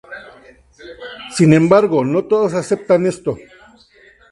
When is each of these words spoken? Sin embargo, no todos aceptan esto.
Sin 1.29 1.53
embargo, 1.53 2.03
no 2.03 2.23
todos 2.25 2.55
aceptan 2.55 3.05
esto. 3.05 3.37